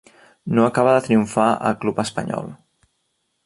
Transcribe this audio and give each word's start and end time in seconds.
No 0.59 0.63
acaba 0.69 0.95
de 0.95 1.03
triomfar 1.09 1.45
al 1.69 1.77
club 1.85 2.03
espanyol. 2.07 2.51